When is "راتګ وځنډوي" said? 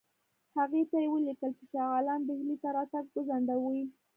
2.77-3.83